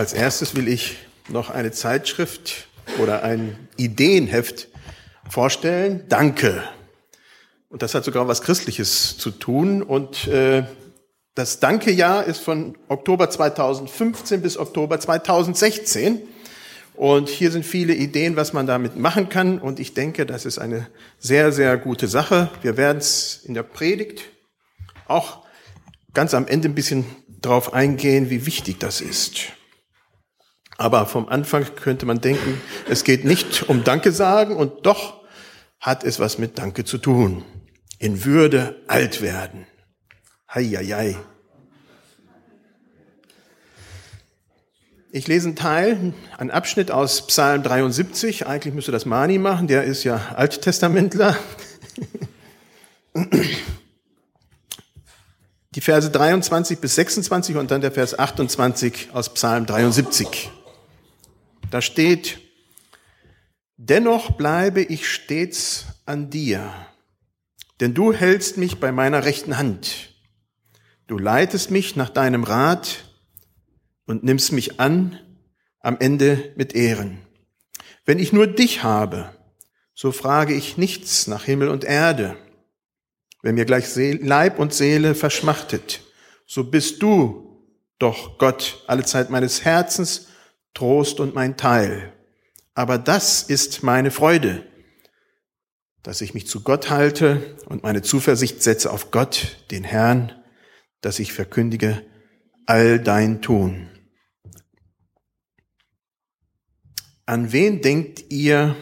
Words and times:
Als 0.00 0.14
erstes 0.14 0.56
will 0.56 0.66
ich 0.66 0.96
noch 1.28 1.50
eine 1.50 1.72
Zeitschrift 1.72 2.68
oder 2.98 3.22
ein 3.22 3.68
Ideenheft 3.76 4.68
vorstellen. 5.28 6.06
Danke. 6.08 6.62
Und 7.68 7.82
das 7.82 7.94
hat 7.94 8.04
sogar 8.04 8.26
was 8.26 8.40
Christliches 8.40 9.18
zu 9.18 9.30
tun. 9.30 9.82
Und 9.82 10.26
äh, 10.26 10.64
das 11.34 11.60
Danke-Jahr 11.60 12.24
ist 12.24 12.40
von 12.40 12.78
Oktober 12.88 13.28
2015 13.28 14.40
bis 14.40 14.56
Oktober 14.56 14.98
2016. 14.98 16.22
Und 16.94 17.28
hier 17.28 17.50
sind 17.50 17.66
viele 17.66 17.94
Ideen, 17.94 18.36
was 18.36 18.54
man 18.54 18.66
damit 18.66 18.96
machen 18.96 19.28
kann. 19.28 19.58
Und 19.58 19.80
ich 19.80 19.92
denke, 19.92 20.24
das 20.24 20.46
ist 20.46 20.58
eine 20.58 20.86
sehr, 21.18 21.52
sehr 21.52 21.76
gute 21.76 22.08
Sache. 22.08 22.48
Wir 22.62 22.78
werden 22.78 22.96
es 22.96 23.42
in 23.44 23.52
der 23.52 23.64
Predigt 23.64 24.22
auch 25.08 25.44
ganz 26.14 26.32
am 26.32 26.46
Ende 26.48 26.70
ein 26.70 26.74
bisschen 26.74 27.04
drauf 27.42 27.74
eingehen, 27.74 28.30
wie 28.30 28.46
wichtig 28.46 28.78
das 28.78 29.02
ist. 29.02 29.59
Aber 30.80 31.04
vom 31.04 31.28
Anfang 31.28 31.66
könnte 31.76 32.06
man 32.06 32.22
denken, 32.22 32.58
es 32.88 33.04
geht 33.04 33.26
nicht 33.26 33.68
um 33.68 33.84
Danke 33.84 34.12
sagen 34.12 34.56
und 34.56 34.86
doch 34.86 35.20
hat 35.78 36.04
es 36.04 36.18
was 36.18 36.38
mit 36.38 36.58
Danke 36.58 36.86
zu 36.86 36.96
tun. 36.96 37.44
In 37.98 38.24
Würde 38.24 38.80
alt 38.86 39.20
werden. 39.20 39.66
Heieiei. 40.54 41.18
Ich 45.12 45.28
lese 45.28 45.48
einen 45.48 45.56
Teil, 45.56 46.14
einen 46.38 46.50
Abschnitt 46.50 46.90
aus 46.90 47.26
Psalm 47.26 47.62
73. 47.62 48.46
Eigentlich 48.46 48.72
müsste 48.72 48.90
das 48.90 49.04
Mani 49.04 49.36
machen, 49.36 49.66
der 49.66 49.84
ist 49.84 50.02
ja 50.04 50.32
Alttestamentler. 50.34 51.36
Die 55.72 55.82
Verse 55.82 56.08
23 56.08 56.78
bis 56.78 56.94
26 56.94 57.56
und 57.56 57.70
dann 57.70 57.82
der 57.82 57.92
Vers 57.92 58.18
28 58.18 59.10
aus 59.12 59.34
Psalm 59.34 59.66
73. 59.66 60.50
Da 61.70 61.80
steht, 61.80 62.40
Dennoch 63.82 64.32
bleibe 64.32 64.82
ich 64.82 65.08
stets 65.08 65.86
an 66.04 66.28
dir, 66.28 66.70
denn 67.80 67.94
du 67.94 68.12
hältst 68.12 68.58
mich 68.58 68.78
bei 68.78 68.92
meiner 68.92 69.24
rechten 69.24 69.56
Hand. 69.56 70.14
Du 71.06 71.16
leitest 71.16 71.70
mich 71.70 71.96
nach 71.96 72.10
deinem 72.10 72.44
Rat 72.44 73.10
und 74.04 74.22
nimmst 74.22 74.52
mich 74.52 74.80
an 74.80 75.18
am 75.80 75.96
Ende 75.98 76.52
mit 76.56 76.74
Ehren. 76.74 77.22
Wenn 78.04 78.18
ich 78.18 78.34
nur 78.34 78.46
dich 78.48 78.82
habe, 78.82 79.34
so 79.94 80.12
frage 80.12 80.52
ich 80.52 80.76
nichts 80.76 81.26
nach 81.26 81.44
Himmel 81.44 81.68
und 81.68 81.84
Erde. 81.84 82.36
Wenn 83.40 83.54
mir 83.54 83.64
gleich 83.64 83.86
Leib 83.96 84.58
und 84.58 84.74
Seele 84.74 85.14
verschmachtet, 85.14 86.02
so 86.46 86.64
bist 86.64 87.00
du 87.00 87.64
doch 87.98 88.36
Gott 88.36 88.84
alle 88.88 89.04
Zeit 89.04 89.30
meines 89.30 89.64
Herzens, 89.64 90.26
Trost 90.74 91.20
und 91.20 91.34
mein 91.34 91.56
Teil. 91.56 92.12
Aber 92.74 92.98
das 92.98 93.42
ist 93.42 93.82
meine 93.82 94.10
Freude, 94.10 94.66
dass 96.02 96.20
ich 96.20 96.34
mich 96.34 96.46
zu 96.46 96.62
Gott 96.62 96.90
halte 96.90 97.56
und 97.66 97.82
meine 97.82 98.02
Zuversicht 98.02 98.62
setze 98.62 98.90
auf 98.90 99.10
Gott, 99.10 99.64
den 99.70 99.84
Herrn, 99.84 100.32
dass 101.00 101.18
ich 101.18 101.32
verkündige 101.32 102.04
all 102.66 103.00
dein 103.00 103.42
Tun. 103.42 103.88
An 107.26 107.52
wen 107.52 107.80
denkt 107.82 108.24
ihr, 108.30 108.76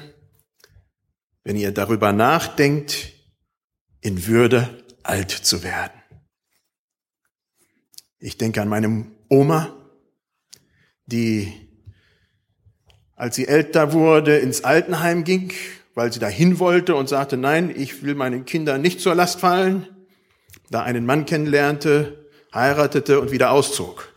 wenn 1.44 1.56
ihr 1.56 1.72
darüber 1.72 2.12
nachdenkt, 2.12 3.12
in 4.00 4.26
Würde 4.26 4.84
alt 5.02 5.30
zu 5.30 5.62
werden. 5.62 6.00
Ich 8.18 8.36
denke 8.36 8.60
an 8.60 8.68
meine 8.68 9.06
Oma, 9.28 9.90
die, 11.06 11.67
als 13.18 13.36
sie 13.36 13.46
älter 13.46 13.92
wurde, 13.92 14.38
ins 14.38 14.64
Altenheim 14.64 15.24
ging, 15.24 15.52
weil 15.94 16.10
sie 16.12 16.18
dahin 16.18 16.58
wollte 16.58 16.94
und 16.94 17.08
sagte, 17.08 17.36
nein, 17.36 17.70
ich 17.76 18.02
will 18.02 18.14
meinen 18.14 18.46
Kindern 18.46 18.80
nicht 18.80 19.00
zur 19.00 19.14
Last 19.14 19.40
fallen, 19.40 19.86
da 20.70 20.82
einen 20.82 21.04
Mann 21.04 21.26
kennenlernte, 21.26 22.24
heiratete 22.54 23.20
und 23.20 23.30
wieder 23.30 23.50
auszog. 23.50 24.08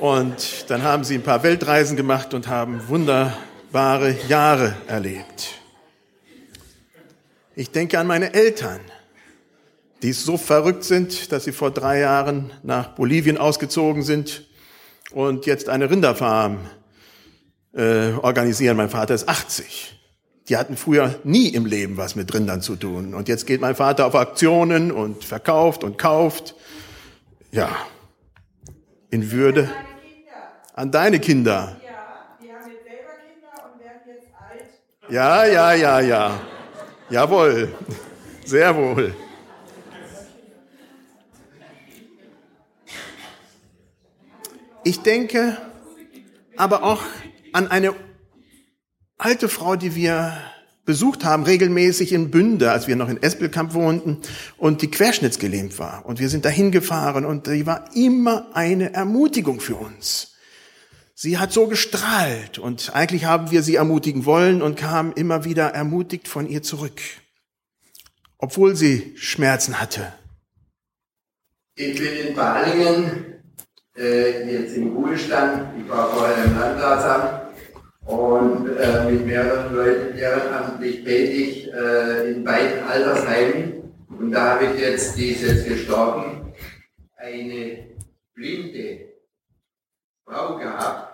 Und 0.00 0.68
dann 0.68 0.82
haben 0.82 1.04
sie 1.04 1.14
ein 1.14 1.22
paar 1.22 1.44
Weltreisen 1.44 1.96
gemacht 1.96 2.34
und 2.34 2.48
haben 2.48 2.88
Wunder 2.88 3.36
wunderbare 3.72 4.14
Jahre 4.28 4.74
erlebt. 4.86 5.60
Ich 7.54 7.70
denke 7.70 7.98
an 7.98 8.06
meine 8.06 8.34
Eltern, 8.34 8.80
die 10.02 10.12
so 10.12 10.36
verrückt 10.36 10.84
sind, 10.84 11.30
dass 11.30 11.44
sie 11.44 11.52
vor 11.52 11.70
drei 11.70 12.00
Jahren 12.00 12.52
nach 12.62 12.88
Bolivien 12.88 13.38
ausgezogen 13.38 14.02
sind 14.02 14.44
und 15.12 15.46
jetzt 15.46 15.68
eine 15.68 15.90
Rinderfarm 15.90 16.58
äh, 17.72 18.12
organisieren. 18.20 18.76
Mein 18.76 18.90
Vater 18.90 19.14
ist 19.14 19.28
80. 19.28 19.98
Die 20.48 20.56
hatten 20.56 20.76
früher 20.76 21.20
nie 21.22 21.48
im 21.48 21.66
Leben 21.66 21.96
was 21.96 22.16
mit 22.16 22.34
Rindern 22.34 22.62
zu 22.62 22.74
tun. 22.74 23.14
Und 23.14 23.28
jetzt 23.28 23.46
geht 23.46 23.60
mein 23.60 23.76
Vater 23.76 24.06
auf 24.06 24.16
Aktionen 24.16 24.90
und 24.90 25.24
verkauft 25.24 25.84
und 25.84 25.98
kauft. 25.98 26.56
Ja, 27.52 27.70
in 29.10 29.30
Würde. 29.30 29.70
An 30.74 30.90
deine 30.90 31.20
Kinder. 31.20 31.76
Ja, 35.08 35.44
ja, 35.44 35.74
ja, 35.74 36.00
ja. 36.00 36.40
Jawohl. 37.10 37.68
Sehr 38.44 38.74
wohl. 38.74 39.14
Ich 44.84 45.00
denke 45.00 45.56
aber 46.56 46.82
auch 46.82 47.02
an 47.52 47.68
eine 47.68 47.94
alte 49.16 49.48
Frau, 49.48 49.76
die 49.76 49.94
wir 49.94 50.36
besucht 50.84 51.24
haben, 51.24 51.44
regelmäßig 51.44 52.12
in 52.12 52.32
Bünde, 52.32 52.72
als 52.72 52.88
wir 52.88 52.96
noch 52.96 53.08
in 53.08 53.22
Espelkamp 53.22 53.74
wohnten 53.74 54.18
und 54.58 54.82
die 54.82 54.90
querschnittsgelähmt 54.90 55.78
war. 55.78 56.04
Und 56.04 56.18
wir 56.18 56.28
sind 56.28 56.44
dahin 56.44 56.72
gefahren 56.72 57.24
und 57.24 57.46
die 57.46 57.66
war 57.66 57.94
immer 57.94 58.48
eine 58.54 58.92
Ermutigung 58.92 59.60
für 59.60 59.76
uns. 59.76 60.34
Sie 61.14 61.38
hat 61.38 61.52
so 61.52 61.68
gestrahlt 61.68 62.58
und 62.58 62.96
eigentlich 62.96 63.26
haben 63.26 63.52
wir 63.52 63.62
sie 63.62 63.76
ermutigen 63.76 64.24
wollen 64.24 64.60
und 64.60 64.76
kamen 64.76 65.12
immer 65.12 65.44
wieder 65.44 65.68
ermutigt 65.68 66.26
von 66.26 66.48
ihr 66.48 66.64
zurück, 66.64 67.00
obwohl 68.38 68.74
sie 68.74 69.12
Schmerzen 69.14 69.80
hatte. 69.80 70.12
Ich 71.76 71.96
bin 71.96 72.28
in 72.28 72.34
Balingen, 72.34 73.31
äh, 73.96 74.50
jetzt 74.50 74.76
im 74.76 74.96
Ruhestand. 74.96 75.68
Ich 75.78 75.88
war 75.88 76.10
vorher 76.10 76.44
im 76.44 76.58
Landratsamt 76.58 77.42
und 78.06 78.68
äh, 78.76 79.10
mit 79.10 79.26
mehreren 79.26 79.74
Leuten 79.74 80.16
ehrenamtlich 80.16 81.04
tätig 81.04 81.72
äh, 81.72 82.32
in 82.32 82.44
beiden 82.44 82.84
Altersheimen. 82.84 83.94
Und 84.18 84.32
da 84.32 84.54
habe 84.54 84.66
ich 84.66 84.80
jetzt, 84.80 85.16
die 85.16 85.30
ist 85.30 85.42
jetzt 85.42 85.68
gestorben, 85.68 86.52
eine 87.16 87.86
blinde 88.34 89.00
Frau 90.24 90.56
gehabt, 90.56 91.12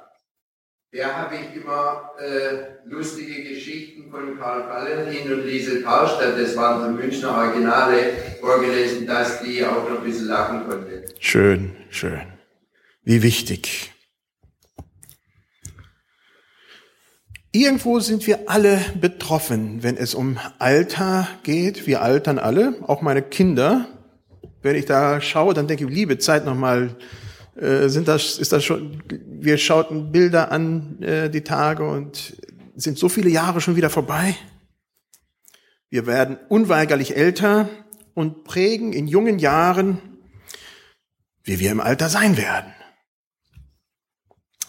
der 0.93 1.15
habe 1.15 1.35
ich 1.35 1.63
immer 1.63 2.13
äh, 2.19 2.89
lustige 2.89 3.43
Geschichten 3.43 4.11
von 4.11 4.39
Karl 4.39 4.67
Valentin 4.69 5.33
und 5.33 5.45
Liesel 5.45 5.83
Karlstadt, 5.83 6.39
das 6.39 6.57
waren 6.57 6.81
so 6.81 6.91
Münchner 6.91 7.37
Originale, 7.37 8.13
vorgelesen, 8.41 9.07
dass 9.07 9.43
die 9.43 9.65
auch 9.67 9.89
noch 9.89 9.99
ein 9.99 10.05
bisschen 10.05 10.29
lachen 10.29 10.67
konnte. 10.67 11.05
Schön, 11.19 11.77
schön. 11.91 12.38
Wie 13.09 13.23
wichtig. 13.23 13.91
Irgendwo 17.53 18.01
sind 18.01 18.27
wir 18.27 18.51
alle 18.51 18.85
betroffen, 19.01 19.83
wenn 19.83 19.97
es 19.97 20.15
um 20.15 20.37
Alter 20.59 21.27
geht. 21.43 21.87
Wir 21.87 22.03
altern 22.03 22.39
alle, 22.39 22.75
auch 22.87 23.01
meine 23.01 23.23
Kinder. 23.23 23.89
Wenn 24.61 24.77
ich 24.77 24.85
da 24.85 25.23
schaue, 25.23 25.55
dann 25.55 25.67
denke 25.69 25.85
ich, 25.85 25.91
liebe 25.91 26.19
Zeit 26.19 26.45
nochmal 26.45 26.97
äh, 27.57 27.89
sind 27.89 28.09
das, 28.09 28.37
ist 28.39 28.53
das 28.53 28.63
schon, 28.63 29.03
wir 29.27 29.57
schauten 29.57 30.13
Bilder 30.13 30.53
an 30.53 31.01
äh, 31.01 31.31
die 31.31 31.45
Tage 31.45 31.89
und 31.89 32.37
sind 32.77 32.99
so 32.99 33.09
viele 33.09 33.31
Jahre 33.31 33.63
schon 33.63 33.77
wieder 33.77 33.89
vorbei. 33.89 34.37
Wir 35.89 36.07
werden 36.07 36.37
unweigerlich 36.51 37.17
älter 37.17 37.71
und 38.13 38.45
prägen 38.45 38.93
in 38.93 39.07
jungen 39.07 39.39
Jahren, 39.39 39.99
wie 41.43 41.59
wir 41.59 41.71
im 41.71 41.81
Alter 41.81 42.11
sein 42.11 42.37
werden. 42.37 42.75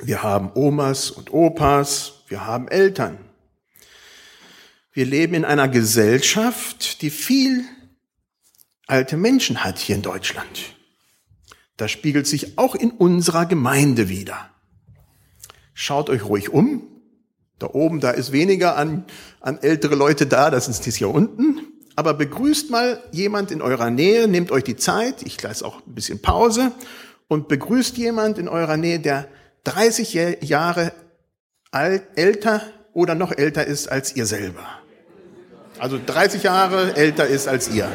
Wir 0.02 0.24
haben 0.24 0.52
Omas 0.56 1.12
und 1.12 1.34
Opas, 1.34 2.24
wir 2.28 2.46
haben 2.46 2.68
Eltern. 2.70 3.18
Wir 4.94 5.06
leben 5.06 5.34
in 5.34 5.46
einer 5.46 5.68
Gesellschaft, 5.68 7.02
die 7.02 7.10
viel 7.10 7.64
alte 8.88 9.18
Menschen 9.18 9.64
hat 9.64 9.78
hier 9.78 9.96
in 9.96 10.02
Deutschland. 10.02 10.76
Das 11.78 11.92
spiegelt 11.92 12.28
sich 12.28 12.58
auch 12.58 12.76
in 12.76 12.92
unserer 12.92 13.46
Gemeinde 13.46 14.10
wieder. 14.10 14.50
Schaut 15.74 16.10
euch 16.10 16.26
ruhig 16.26 16.50
um. 16.50 16.82
Da 17.58 17.68
oben, 17.68 18.00
da 18.00 18.12
ist 18.12 18.32
weniger 18.32 18.78
an, 18.78 19.06
an 19.42 19.60
ältere 19.60 19.96
Leute 19.96 20.28
da, 20.28 20.50
das 20.50 20.70
ist 20.70 20.86
dies 20.86 20.96
hier 20.96 21.10
unten. 21.10 21.60
aber 21.98 22.14
begrüßt 22.14 22.70
mal 22.70 23.04
jemand 23.12 23.52
in 23.52 23.62
eurer 23.62 23.90
Nähe, 23.90 24.30
nehmt 24.30 24.52
euch 24.52 24.64
die 24.64 24.78
Zeit, 24.78 25.22
ich 25.24 25.42
lasse 25.42 25.66
auch 25.66 25.86
ein 25.86 25.94
bisschen 25.94 26.22
Pause 26.22 26.72
und 27.28 27.50
begrüßt 27.50 27.98
jemand 27.98 28.38
in 28.38 28.48
eurer 28.48 28.78
Nähe, 28.78 29.02
der 29.02 29.28
30 29.64 30.42
Jahre 30.42 30.94
alt, 31.72 32.04
älter 32.16 32.62
oder 32.94 33.16
noch 33.16 33.32
älter 33.32 33.66
ist 33.66 33.88
als 33.92 34.16
ihr 34.16 34.26
selber. 34.26 34.66
Also 35.78 36.00
30 36.04 36.44
Jahre 36.44 36.96
älter 36.96 37.28
ist 37.28 37.48
als 37.48 37.70
ihr. 37.70 37.90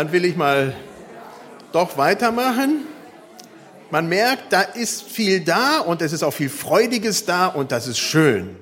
Dann 0.00 0.12
will 0.12 0.24
ich 0.24 0.34
mal 0.34 0.74
doch 1.72 1.98
weitermachen. 1.98 2.86
Man 3.90 4.08
merkt, 4.08 4.50
da 4.50 4.62
ist 4.62 5.02
viel 5.02 5.40
da 5.40 5.80
und 5.80 6.00
es 6.00 6.14
ist 6.14 6.22
auch 6.22 6.30
viel 6.30 6.48
Freudiges 6.48 7.26
da 7.26 7.48
und 7.48 7.70
das 7.70 7.86
ist 7.86 7.98
schön. 7.98 8.56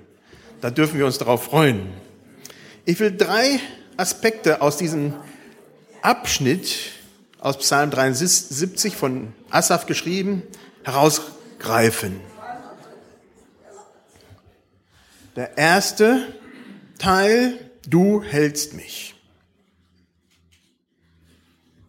Da 0.61 0.70
dürfen 0.70 0.99
wir 0.99 1.06
uns 1.06 1.17
darauf 1.19 1.44
freuen. 1.44 1.93
Ich 2.85 2.99
will 2.99 3.17
drei 3.17 3.61
Aspekte 3.96 4.62
aus 4.62 4.79
diesem 4.79 5.14
Abschnitt 6.02 6.75
aus 7.38 7.58
Psalm 7.58 7.93
73 7.93 8.96
von 8.96 9.32
Asaf 9.49 9.87
geschrieben 9.87 10.43
herausgreifen. 10.82 12.20
Der 15.37 15.56
erste 15.56 16.35
Teil, 16.99 17.61
du 17.87 18.25
hältst 18.25 18.75
mich. 18.75 19.14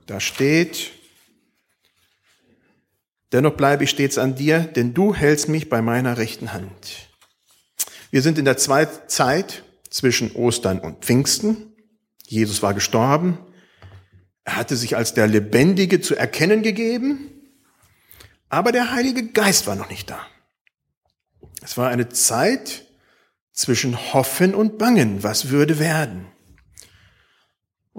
Da 0.09 0.19
steht, 0.19 0.89
dennoch 3.31 3.55
bleibe 3.55 3.83
ich 3.83 3.91
stets 3.91 4.17
an 4.17 4.33
dir, 4.33 4.61
denn 4.61 4.95
du 4.95 5.13
hältst 5.13 5.49
mich 5.49 5.69
bei 5.69 5.83
meiner 5.83 6.17
rechten 6.17 6.51
Hand. 6.51 7.09
Wir 8.09 8.23
sind 8.23 8.39
in 8.39 8.45
der 8.45 8.57
Zeit 8.57 9.63
zwischen 9.87 10.31
Ostern 10.31 10.79
und 10.79 11.05
Pfingsten. 11.05 11.73
Jesus 12.25 12.63
war 12.63 12.73
gestorben. 12.73 13.37
Er 14.45 14.55
hatte 14.55 14.77
sich 14.77 14.97
als 14.97 15.13
der 15.13 15.27
Lebendige 15.27 16.01
zu 16.01 16.15
erkennen 16.15 16.63
gegeben, 16.63 17.29
aber 18.49 18.71
der 18.71 18.91
Heilige 18.91 19.27
Geist 19.27 19.67
war 19.67 19.75
noch 19.75 19.91
nicht 19.91 20.09
da. 20.09 20.25
Es 21.61 21.77
war 21.77 21.89
eine 21.89 22.09
Zeit 22.09 22.83
zwischen 23.51 24.11
Hoffen 24.11 24.55
und 24.55 24.79
Bangen. 24.79 25.21
Was 25.21 25.49
würde 25.49 25.77
werden? 25.77 26.25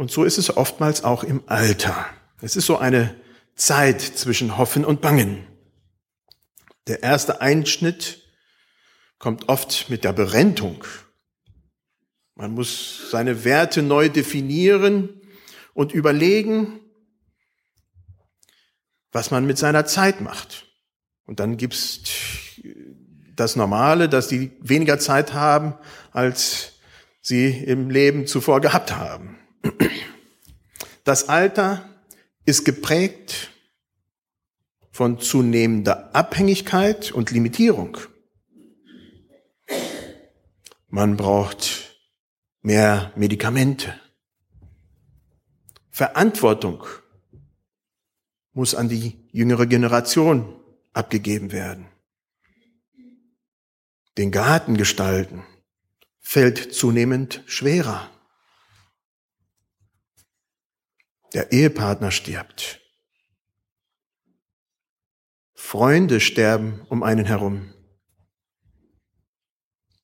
Und 0.00 0.10
so 0.10 0.24
ist 0.24 0.38
es 0.38 0.56
oftmals 0.56 1.04
auch 1.04 1.24
im 1.24 1.42
Alter. 1.44 2.06
Es 2.40 2.56
ist 2.56 2.64
so 2.64 2.78
eine 2.78 3.14
Zeit 3.54 4.00
zwischen 4.00 4.56
Hoffen 4.56 4.86
und 4.86 5.02
Bangen. 5.02 5.46
Der 6.86 7.02
erste 7.02 7.42
Einschnitt 7.42 8.22
kommt 9.18 9.50
oft 9.50 9.90
mit 9.90 10.02
der 10.04 10.14
Berentung. 10.14 10.82
Man 12.34 12.52
muss 12.52 13.10
seine 13.10 13.44
Werte 13.44 13.82
neu 13.82 14.08
definieren 14.08 15.20
und 15.74 15.92
überlegen, 15.92 16.80
was 19.12 19.30
man 19.30 19.44
mit 19.44 19.58
seiner 19.58 19.84
Zeit 19.84 20.22
macht. 20.22 20.64
Und 21.26 21.40
dann 21.40 21.58
gibt's 21.58 22.00
das 23.36 23.54
Normale, 23.54 24.08
dass 24.08 24.28
die 24.28 24.50
weniger 24.62 24.98
Zeit 24.98 25.34
haben, 25.34 25.74
als 26.10 26.80
sie 27.20 27.50
im 27.50 27.90
Leben 27.90 28.26
zuvor 28.26 28.62
gehabt 28.62 28.96
haben. 28.96 29.39
Das 31.04 31.28
Alter 31.28 31.88
ist 32.44 32.64
geprägt 32.64 33.50
von 34.90 35.20
zunehmender 35.20 36.14
Abhängigkeit 36.14 37.12
und 37.12 37.30
Limitierung. 37.30 37.96
Man 40.88 41.16
braucht 41.16 41.96
mehr 42.62 43.12
Medikamente. 43.16 43.98
Verantwortung 45.90 46.84
muss 48.52 48.74
an 48.74 48.88
die 48.88 49.16
jüngere 49.30 49.66
Generation 49.66 50.56
abgegeben 50.92 51.52
werden. 51.52 51.86
Den 54.18 54.30
Garten 54.32 54.76
gestalten 54.76 55.44
fällt 56.18 56.74
zunehmend 56.74 57.42
schwerer. 57.46 58.10
Der 61.32 61.52
Ehepartner 61.52 62.10
stirbt. 62.10 62.80
Freunde 65.54 66.20
sterben 66.20 66.80
um 66.88 67.02
einen 67.02 67.26
herum. 67.26 67.72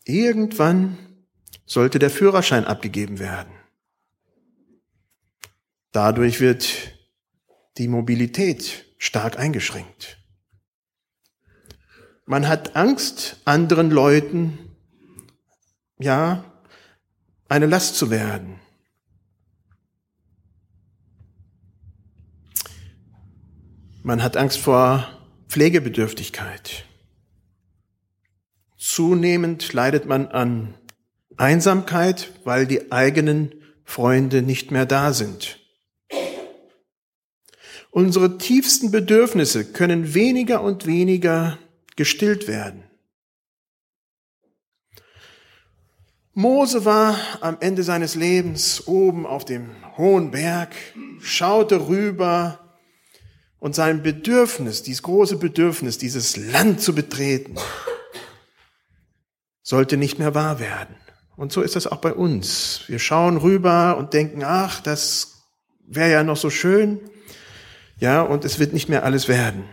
Irgendwann 0.04 0.98
sollte 1.64 1.98
der 1.98 2.10
Führerschein 2.10 2.64
abgegeben 2.64 3.18
werden. 3.18 3.52
Dadurch 5.90 6.40
wird 6.40 6.92
die 7.78 7.88
Mobilität 7.88 8.84
stark 8.98 9.38
eingeschränkt. 9.38 10.18
Man 12.24 12.46
hat 12.48 12.76
Angst, 12.76 13.40
anderen 13.44 13.90
Leuten, 13.90 14.76
ja, 15.98 16.44
eine 17.48 17.66
Last 17.66 17.96
zu 17.96 18.10
werden. 18.10 18.60
Man 24.06 24.22
hat 24.22 24.36
Angst 24.36 24.58
vor 24.58 25.04
Pflegebedürftigkeit. 25.48 26.84
Zunehmend 28.78 29.72
leidet 29.72 30.06
man 30.06 30.28
an 30.28 30.74
Einsamkeit, 31.36 32.30
weil 32.44 32.68
die 32.68 32.92
eigenen 32.92 33.52
Freunde 33.82 34.42
nicht 34.42 34.70
mehr 34.70 34.86
da 34.86 35.12
sind. 35.12 35.58
Unsere 37.90 38.38
tiefsten 38.38 38.92
Bedürfnisse 38.92 39.72
können 39.72 40.14
weniger 40.14 40.62
und 40.62 40.86
weniger 40.86 41.58
gestillt 41.96 42.46
werden. 42.46 42.84
Mose 46.32 46.84
war 46.84 47.18
am 47.40 47.56
Ende 47.58 47.82
seines 47.82 48.14
Lebens 48.14 48.86
oben 48.86 49.26
auf 49.26 49.44
dem 49.44 49.74
hohen 49.96 50.30
Berg, 50.30 50.76
schaute 51.18 51.88
rüber 51.88 52.60
und 53.58 53.74
sein 53.74 54.02
Bedürfnis, 54.02 54.82
dieses 54.82 55.02
große 55.02 55.36
Bedürfnis, 55.36 55.98
dieses 55.98 56.36
Land 56.36 56.80
zu 56.80 56.94
betreten, 56.94 57.56
sollte 59.62 59.96
nicht 59.96 60.18
mehr 60.18 60.34
wahr 60.34 60.60
werden. 60.60 60.96
Und 61.36 61.52
so 61.52 61.62
ist 61.62 61.76
das 61.76 61.86
auch 61.86 62.00
bei 62.00 62.14
uns. 62.14 62.82
Wir 62.86 62.98
schauen 62.98 63.36
rüber 63.36 63.96
und 63.98 64.14
denken, 64.14 64.42
ach, 64.44 64.80
das 64.80 65.42
wäre 65.86 66.10
ja 66.10 66.22
noch 66.22 66.36
so 66.36 66.50
schön. 66.50 67.00
Ja, 67.98 68.22
und 68.22 68.44
es 68.44 68.58
wird 68.58 68.72
nicht 68.72 68.88
mehr 68.88 69.04
alles 69.04 69.28
werden. 69.28 69.64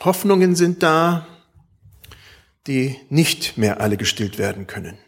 Hoffnungen 0.00 0.56
sind 0.56 0.82
da, 0.82 1.26
die 2.66 2.96
nicht 3.08 3.56
mehr 3.56 3.80
alle 3.80 3.96
gestillt 3.96 4.38
werden 4.38 4.66
können. 4.66 4.98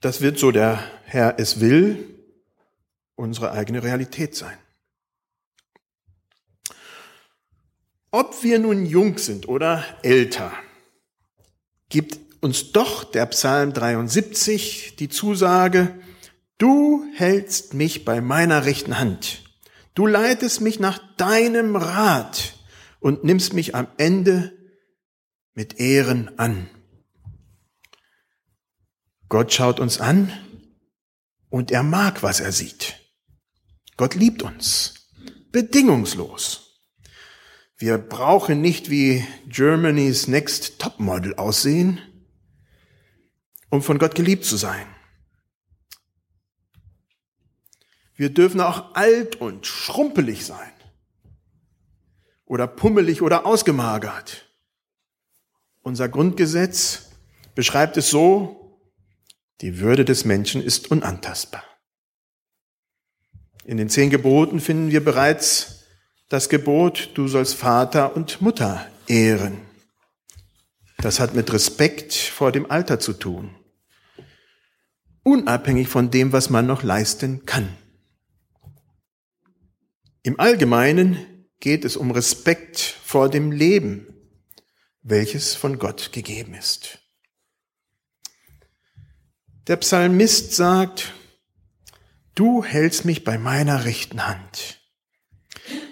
Das 0.00 0.20
wird 0.20 0.38
so 0.38 0.50
der 0.50 0.82
Herr 1.04 1.38
es 1.38 1.60
will, 1.60 2.15
unsere 3.16 3.52
eigene 3.52 3.82
Realität 3.82 4.34
sein. 4.34 4.56
Ob 8.10 8.42
wir 8.42 8.58
nun 8.58 8.86
jung 8.86 9.18
sind 9.18 9.48
oder 9.48 9.84
älter, 10.02 10.52
gibt 11.88 12.18
uns 12.40 12.72
doch 12.72 13.04
der 13.04 13.26
Psalm 13.26 13.72
73 13.72 14.96
die 14.96 15.08
Zusage, 15.08 15.94
du 16.58 17.04
hältst 17.14 17.74
mich 17.74 18.04
bei 18.04 18.20
meiner 18.20 18.64
rechten 18.64 18.98
Hand. 18.98 19.42
Du 19.94 20.06
leitest 20.06 20.60
mich 20.60 20.78
nach 20.78 20.98
deinem 21.16 21.74
Rat 21.74 22.54
und 23.00 23.24
nimmst 23.24 23.52
mich 23.54 23.74
am 23.74 23.88
Ende 23.96 24.52
mit 25.54 25.80
Ehren 25.80 26.38
an. 26.38 26.68
Gott 29.28 29.52
schaut 29.52 29.80
uns 29.80 30.00
an 30.00 30.32
und 31.50 31.70
er 31.70 31.82
mag, 31.82 32.22
was 32.22 32.40
er 32.40 32.52
sieht. 32.52 33.05
Gott 33.96 34.14
liebt 34.14 34.42
uns. 34.42 34.94
bedingungslos. 35.52 36.82
Wir 37.78 37.96
brauchen 37.96 38.60
nicht 38.60 38.90
wie 38.90 39.26
Germany's 39.46 40.28
Next 40.28 40.78
Topmodel 40.78 41.34
aussehen, 41.36 42.00
um 43.70 43.82
von 43.82 43.98
Gott 43.98 44.14
geliebt 44.14 44.44
zu 44.44 44.56
sein. 44.56 44.86
Wir 48.14 48.30
dürfen 48.30 48.60
auch 48.60 48.94
alt 48.94 49.36
und 49.36 49.66
schrumpelig 49.66 50.44
sein 50.44 50.72
oder 52.44 52.66
pummelig 52.66 53.22
oder 53.22 53.46
ausgemagert. 53.46 54.50
Unser 55.82 56.08
Grundgesetz 56.08 57.10
beschreibt 57.54 57.96
es 57.96 58.10
so, 58.10 58.78
die 59.62 59.78
Würde 59.78 60.04
des 60.04 60.26
Menschen 60.26 60.62
ist 60.62 60.90
unantastbar. 60.90 61.64
In 63.66 63.78
den 63.78 63.88
zehn 63.88 64.10
Geboten 64.10 64.60
finden 64.60 64.92
wir 64.92 65.04
bereits 65.04 65.82
das 66.28 66.48
Gebot, 66.48 67.10
du 67.14 67.26
sollst 67.26 67.56
Vater 67.56 68.14
und 68.14 68.40
Mutter 68.40 68.86
ehren. 69.08 69.60
Das 70.98 71.18
hat 71.18 71.34
mit 71.34 71.52
Respekt 71.52 72.14
vor 72.14 72.52
dem 72.52 72.70
Alter 72.70 73.00
zu 73.00 73.12
tun, 73.12 73.56
unabhängig 75.24 75.88
von 75.88 76.12
dem, 76.12 76.32
was 76.32 76.48
man 76.48 76.64
noch 76.68 76.84
leisten 76.84 77.44
kann. 77.44 77.76
Im 80.22 80.38
Allgemeinen 80.38 81.48
geht 81.58 81.84
es 81.84 81.96
um 81.96 82.12
Respekt 82.12 82.78
vor 82.78 83.28
dem 83.28 83.50
Leben, 83.50 84.06
welches 85.02 85.56
von 85.56 85.80
Gott 85.80 86.12
gegeben 86.12 86.54
ist. 86.54 87.00
Der 89.66 89.76
Psalmist 89.76 90.54
sagt, 90.54 91.12
du 92.36 92.62
hältst 92.62 93.04
mich 93.04 93.24
bei 93.24 93.38
meiner 93.38 93.84
rechten 93.84 94.28
Hand. 94.28 94.78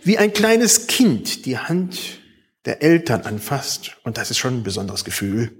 Wie 0.05 0.19
ein 0.19 0.33
kleines 0.33 0.87
Kind 0.87 1.47
die 1.47 1.59
Hand 1.59 2.21
der 2.65 2.83
Eltern 2.83 3.23
anfasst. 3.23 3.97
Und 4.05 4.17
das 4.17 4.31
ist 4.31 4.39
schon 4.39 4.59
ein 4.59 4.63
besonderes 4.63 5.05
Gefühl. 5.05 5.51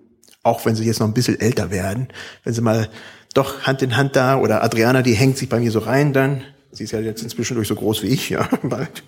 Auch 0.45 0.65
wenn 0.65 0.77
sie 0.77 0.85
jetzt 0.85 1.01
noch 1.01 1.09
ein 1.09 1.15
bisschen 1.15 1.41
älter 1.41 1.71
werden. 1.71 2.09
Wenn 2.45 2.55
sie 2.55 2.61
mal 2.61 2.89
doch 3.33 3.63
Hand 3.63 3.83
in 3.83 3.97
Hand 3.97 4.15
da 4.15 4.39
oder 4.39 4.63
Adriana, 4.63 5.03
die 5.03 5.15
hängt 5.15 5.39
sich 5.39 5.49
bei 5.49 5.59
mir 5.59 5.73
so 5.73 5.81
rein 5.81 6.13
dann. 6.13 6.45
Sie 6.71 6.85
ist 6.85 6.93
ja 6.93 7.01
jetzt 7.01 7.23
inzwischen 7.23 7.55
durch 7.55 7.69
so 7.69 7.75
groß 7.75 8.03
wie 8.03 8.09
ich, 8.09 8.31
ja, 8.31 8.49
bald. 8.63 9.03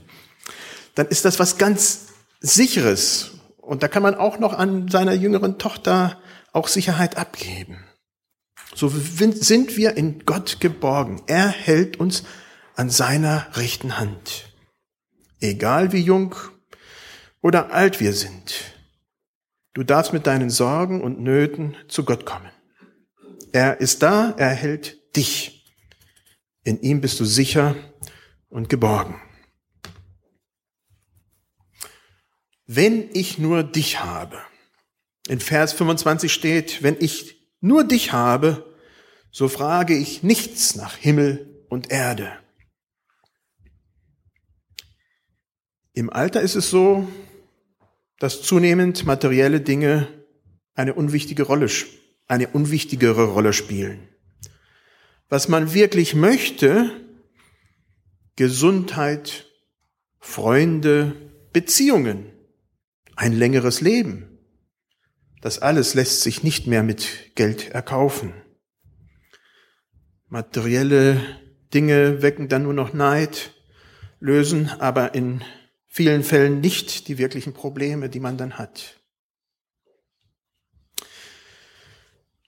Dann 0.95 1.06
ist 1.06 1.25
das 1.25 1.38
was 1.38 1.59
ganz 1.59 2.06
Sicheres. 2.40 3.33
Und 3.61 3.83
da 3.83 3.88
kann 3.88 4.02
man 4.02 4.14
auch 4.14 4.38
noch 4.38 4.54
an 4.54 4.88
seiner 4.88 5.12
jüngeren 5.12 5.59
Tochter 5.59 6.18
auch 6.52 6.68
Sicherheit 6.68 7.16
abgeben. 7.16 7.85
So 8.76 8.90
sind 8.90 9.78
wir 9.78 9.97
in 9.97 10.26
Gott 10.26 10.61
geborgen. 10.61 11.23
Er 11.26 11.49
hält 11.49 11.99
uns 11.99 12.25
an 12.75 12.90
seiner 12.90 13.56
rechten 13.56 13.97
Hand. 13.97 14.52
Egal 15.40 15.92
wie 15.92 16.02
jung 16.02 16.35
oder 17.40 17.73
alt 17.73 18.00
wir 18.00 18.12
sind. 18.12 18.75
Du 19.73 19.83
darfst 19.83 20.12
mit 20.12 20.26
deinen 20.26 20.50
Sorgen 20.50 21.00
und 21.00 21.21
Nöten 21.21 21.75
zu 21.88 22.04
Gott 22.04 22.26
kommen. 22.26 22.50
Er 23.50 23.80
ist 23.80 24.02
da, 24.02 24.35
er 24.37 24.50
hält 24.50 25.16
dich. 25.16 25.64
In 26.62 26.78
ihm 26.83 27.00
bist 27.00 27.18
du 27.18 27.25
sicher 27.25 27.76
und 28.50 28.68
geborgen. 28.68 29.18
Wenn 32.66 33.09
ich 33.14 33.38
nur 33.38 33.62
dich 33.62 34.04
habe. 34.04 34.38
In 35.28 35.40
Vers 35.40 35.73
25 35.73 36.30
steht, 36.30 36.83
wenn 36.83 36.97
ich 37.00 37.37
nur 37.61 37.85
dich 37.85 38.12
habe, 38.12 38.66
so 39.37 39.49
frage 39.49 39.95
ich 39.95 40.23
nichts 40.23 40.76
nach 40.76 40.97
Himmel 40.97 41.62
und 41.69 41.90
Erde. 41.90 42.33
Im 45.93 46.09
Alter 46.09 46.40
ist 46.40 46.55
es 46.55 46.71
so, 46.71 47.07
dass 48.19 48.40
zunehmend 48.40 49.05
materielle 49.05 49.61
Dinge 49.61 50.09
eine 50.75 50.95
unwichtige 50.95 51.43
Rolle, 51.43 51.69
eine 52.26 52.49
unwichtigere 52.49 53.25
Rolle 53.25 53.52
spielen. 53.52 54.09
Was 55.28 55.49
man 55.49 55.75
wirklich 55.75 56.14
möchte, 56.14 56.99
Gesundheit, 58.37 59.52
Freunde, 60.19 61.14
Beziehungen, 61.52 62.33
ein 63.16 63.35
längeres 63.35 63.83
Leben, 63.83 64.38
das 65.43 65.59
alles 65.59 65.93
lässt 65.93 66.23
sich 66.23 66.43
nicht 66.43 66.66
mehr 66.66 66.83
mit 66.83 67.33
Geld 67.35 67.69
erkaufen. 67.69 68.33
Materielle 70.28 71.21
Dinge 71.73 72.23
wecken 72.23 72.49
dann 72.49 72.64
nur 72.64 72.75
noch 72.75 72.92
Neid, 72.92 73.52
lösen 74.18 74.68
aber 74.68 75.14
in 75.14 75.45
vielen 75.87 76.25
Fällen 76.25 76.61
nicht 76.61 77.09
die 77.09 77.18
wirklichen 77.18 77.54
Probleme, 77.54 78.09
die 78.09 78.21
man 78.21 78.37
dann 78.37 78.59
hat. 78.59 79.00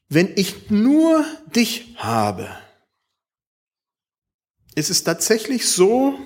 Wenn 0.09 0.33
ich 0.37 0.71
nur 0.71 1.25
dich 1.55 1.95
habe, 1.99 2.49
ist 4.75 4.91
es 4.91 5.05
tatsächlich 5.05 5.69
so, 5.69 6.19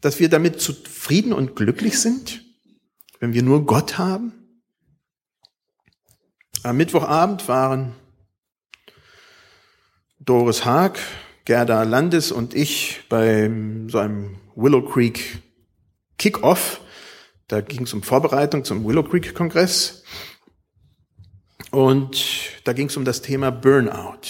dass 0.00 0.18
wir 0.18 0.28
damit 0.28 0.60
zufrieden 0.60 1.32
und 1.32 1.56
glücklich 1.56 1.98
sind, 1.98 2.44
wenn 3.18 3.32
wir 3.32 3.42
nur 3.42 3.66
Gott 3.66 3.98
haben? 3.98 4.32
Am 6.62 6.76
Mittwochabend 6.76 7.48
waren 7.48 7.94
Doris 10.22 10.66
Haag, 10.66 10.98
Gerda 11.46 11.82
Landes 11.82 12.30
und 12.30 12.54
ich 12.54 13.00
bei 13.08 13.50
so 13.88 13.98
einem 13.98 14.38
Willow 14.54 14.82
Creek 14.82 15.38
Kick-Off. 16.18 16.82
Da 17.48 17.62
ging 17.62 17.84
es 17.84 17.94
um 17.94 18.02
Vorbereitung 18.02 18.64
zum 18.64 18.84
Willow 18.84 19.02
Creek 19.02 19.34
Kongress. 19.34 20.04
Und 21.70 22.22
da 22.64 22.74
ging 22.74 22.88
es 22.88 22.98
um 22.98 23.06
das 23.06 23.22
Thema 23.22 23.50
Burnout. 23.50 24.20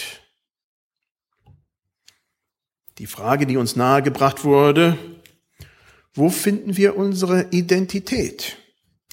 Die 2.99 3.07
Frage, 3.07 3.47
die 3.47 3.57
uns 3.57 3.75
nahegebracht 3.75 4.45
wurde, 4.45 4.97
wo 6.15 6.31
finden 6.31 6.77
wir 6.77 6.97
unsere 6.97 7.49
Identität? 7.51 8.59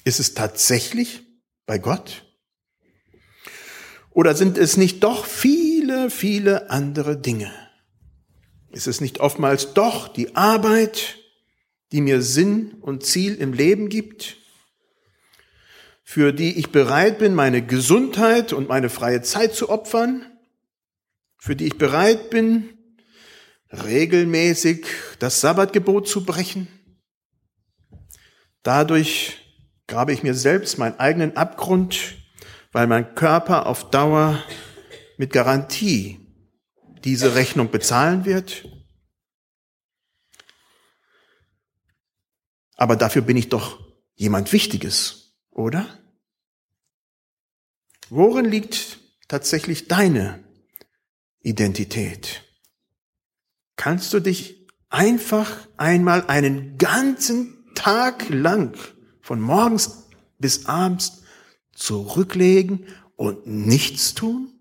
Ist 0.04 0.20
es 0.20 0.34
tatsächlich 0.34 1.22
bei 1.66 1.78
Gott? 1.78 2.27
Oder 4.18 4.34
sind 4.34 4.58
es 4.58 4.76
nicht 4.76 5.04
doch 5.04 5.24
viele, 5.24 6.10
viele 6.10 6.70
andere 6.70 7.16
Dinge? 7.16 7.52
Ist 8.72 8.88
es 8.88 9.00
nicht 9.00 9.20
oftmals 9.20 9.74
doch 9.74 10.08
die 10.08 10.34
Arbeit, 10.34 11.18
die 11.92 12.00
mir 12.00 12.20
Sinn 12.20 12.78
und 12.80 13.06
Ziel 13.06 13.36
im 13.36 13.52
Leben 13.52 13.88
gibt, 13.88 14.34
für 16.02 16.32
die 16.32 16.58
ich 16.58 16.72
bereit 16.72 17.20
bin, 17.20 17.32
meine 17.32 17.64
Gesundheit 17.64 18.52
und 18.52 18.68
meine 18.68 18.90
freie 18.90 19.22
Zeit 19.22 19.54
zu 19.54 19.68
opfern, 19.68 20.26
für 21.36 21.54
die 21.54 21.66
ich 21.66 21.78
bereit 21.78 22.28
bin, 22.28 22.70
regelmäßig 23.70 24.84
das 25.20 25.40
Sabbatgebot 25.40 26.08
zu 26.08 26.24
brechen. 26.24 26.66
Dadurch 28.64 29.38
grabe 29.86 30.12
ich 30.12 30.24
mir 30.24 30.34
selbst 30.34 30.76
meinen 30.76 30.98
eigenen 30.98 31.36
Abgrund, 31.36 32.17
weil 32.72 32.86
mein 32.86 33.14
Körper 33.14 33.66
auf 33.66 33.90
Dauer 33.90 34.42
mit 35.16 35.32
Garantie 35.32 36.20
diese 37.04 37.34
Rechnung 37.34 37.70
bezahlen 37.70 38.24
wird 38.24 38.64
Aber 42.78 42.94
dafür 42.94 43.22
bin 43.22 43.36
ich 43.36 43.48
doch 43.48 43.80
jemand 44.14 44.52
Wichtiges, 44.52 45.34
oder? 45.50 45.98
Worin 48.08 48.44
liegt 48.44 49.00
tatsächlich 49.26 49.88
deine 49.88 50.44
Identität? 51.40 52.44
Kannst 53.74 54.12
du 54.12 54.20
dich 54.20 54.68
einfach 54.88 55.66
einmal 55.76 56.26
einen 56.28 56.78
ganzen 56.78 57.74
Tag 57.74 58.28
lang 58.28 58.78
von 59.20 59.40
morgens 59.40 60.04
bis 60.38 60.66
abends 60.66 61.24
zurücklegen 61.78 62.86
und 63.16 63.46
nichts 63.46 64.14
tun? 64.14 64.52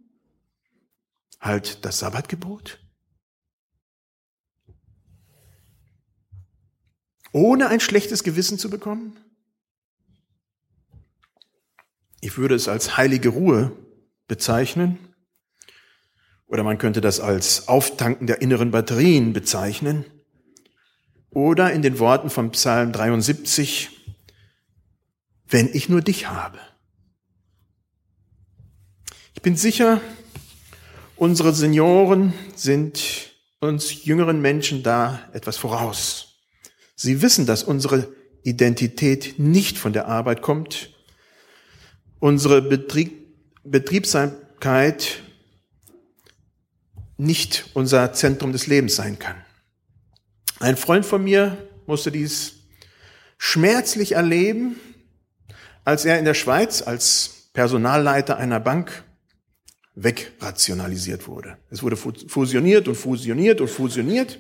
Halt 1.40 1.86
das 1.86 2.00
Sabbatgebot? 2.00 2.80
ohne 7.38 7.68
ein 7.68 7.80
schlechtes 7.80 8.24
Gewissen 8.24 8.58
zu 8.58 8.70
bekommen? 8.70 9.16
Ich 12.20 12.38
würde 12.38 12.56
es 12.56 12.68
als 12.68 12.98
heilige 12.98 13.30
Ruhe 13.30 13.72
bezeichnen. 14.28 14.98
Oder 16.48 16.64
man 16.64 16.78
könnte 16.78 17.00
das 17.02 17.20
als 17.20 17.68
Auftanken 17.68 18.26
der 18.26 18.42
inneren 18.42 18.72
Batterien 18.72 19.34
bezeichnen. 19.34 20.06
Oder 21.30 21.72
in 21.74 21.82
den 21.82 22.00
Worten 22.00 22.30
von 22.30 22.52
Psalm 22.52 22.92
73, 22.92 23.90
wenn 25.46 25.68
ich 25.74 25.90
nur 25.90 26.02
dich 26.02 26.28
habe. 26.30 26.60
Bin 29.48 29.56
sicher, 29.56 30.02
unsere 31.16 31.54
Senioren 31.54 32.34
sind 32.54 33.32
uns 33.62 34.04
jüngeren 34.04 34.42
Menschen 34.42 34.84
da 34.84 35.22
etwas 35.32 35.56
voraus. 35.56 36.36
Sie 36.98 37.22
wissen, 37.22 37.46
dass 37.46 37.64
unsere 37.64 38.14
Identität 38.44 39.40
nicht 39.40 39.78
von 39.78 39.94
der 39.94 40.10
Arbeit 40.10 40.42
kommt, 40.42 40.90
unsere 42.20 42.62
Betrieb, 42.62 43.38
Betriebsamkeit 43.64 45.22
nicht 47.16 47.70
unser 47.74 48.12
Zentrum 48.12 48.52
des 48.52 48.68
Lebens 48.68 48.98
sein 48.98 49.18
kann. 49.18 49.38
Ein 50.60 50.76
Freund 50.76 51.06
von 51.06 51.24
mir 51.24 51.70
musste 51.86 52.12
dies 52.12 52.56
schmerzlich 53.38 54.12
erleben, 54.12 54.76
als 55.86 56.04
er 56.04 56.20
in 56.20 56.26
der 56.26 56.34
Schweiz 56.34 56.82
als 56.82 57.50
Personalleiter 57.54 58.36
einer 58.36 58.60
Bank 58.60 59.06
wegrationalisiert 59.98 61.28
wurde. 61.28 61.58
Es 61.72 61.82
wurde 61.82 61.98
fusioniert 61.98 62.88
und 62.88 62.96
fusioniert 62.96 63.60
und 63.60 63.68
fusioniert. 63.68 64.40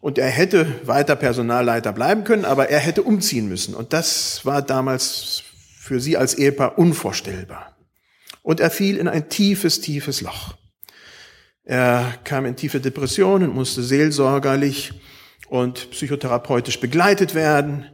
Und 0.00 0.18
er 0.18 0.28
hätte 0.28 0.66
weiter 0.86 1.16
Personalleiter 1.16 1.92
bleiben 1.92 2.24
können, 2.24 2.44
aber 2.44 2.68
er 2.68 2.80
hätte 2.80 3.02
umziehen 3.02 3.48
müssen. 3.48 3.74
Und 3.74 3.92
das 3.92 4.44
war 4.44 4.60
damals 4.60 5.44
für 5.78 6.00
sie 6.00 6.16
als 6.16 6.34
Ehepaar 6.34 6.76
unvorstellbar. 6.76 7.76
Und 8.42 8.60
er 8.60 8.70
fiel 8.70 8.98
in 8.98 9.08
ein 9.08 9.28
tiefes, 9.28 9.80
tiefes 9.80 10.20
Loch. 10.20 10.56
Er 11.62 12.18
kam 12.24 12.44
in 12.44 12.56
tiefe 12.56 12.80
Depressionen, 12.80 13.50
musste 13.50 13.82
seelsorgerlich 13.82 14.92
und 15.48 15.90
psychotherapeutisch 15.90 16.80
begleitet 16.80 17.34
werden, 17.34 17.86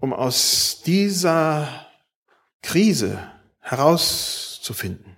um 0.00 0.12
aus 0.12 0.82
dieser 0.84 1.68
Krise 2.62 3.18
herauszufinden. 3.60 5.13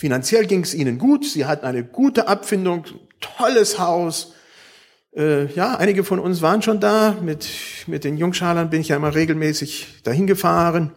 Finanziell 0.00 0.46
ging 0.46 0.62
es 0.62 0.72
ihnen 0.72 0.96
gut, 0.96 1.26
sie 1.26 1.44
hatten 1.44 1.66
eine 1.66 1.84
gute 1.84 2.26
Abfindung, 2.26 2.86
tolles 3.20 3.78
Haus. 3.78 4.32
Äh, 5.14 5.52
ja, 5.52 5.76
einige 5.76 6.04
von 6.04 6.18
uns 6.18 6.40
waren 6.40 6.62
schon 6.62 6.80
da. 6.80 7.18
Mit, 7.20 7.46
mit 7.86 8.04
den 8.04 8.16
Jungschalern 8.16 8.70
bin 8.70 8.80
ich 8.80 8.88
ja 8.88 8.96
immer 8.96 9.14
regelmäßig 9.14 10.00
dahin 10.02 10.26
gefahren. 10.26 10.94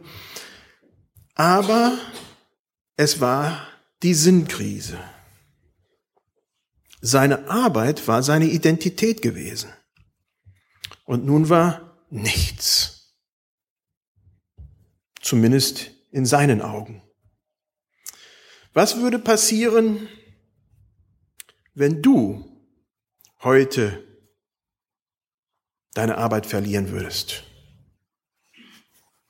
Aber 1.36 1.98
es 2.96 3.20
war 3.20 3.68
die 4.04 4.14
Sinnkrise. 4.14 4.98
Seine 7.02 7.50
Arbeit 7.50 8.08
war 8.08 8.24
seine 8.24 8.46
Identität 8.46 9.22
gewesen. 9.22 9.70
Und 11.04 11.26
nun 11.26 11.50
war 11.50 11.98
nichts. 12.10 13.18
Zumindest 15.20 15.92
in 16.12 16.26
seinen 16.26 16.62
Augen. 16.62 17.03
Was 18.74 18.98
würde 18.98 19.20
passieren, 19.20 20.10
wenn 21.76 22.02
du 22.02 22.44
heute 23.44 24.04
deine 25.94 26.18
Arbeit 26.18 26.48
verlieren 26.48 26.90
würdest? 26.90 27.44